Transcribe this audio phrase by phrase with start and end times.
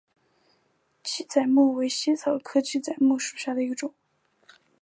[1.03, 3.93] 鸡仔木为茜草科鸡仔木属下的一个种。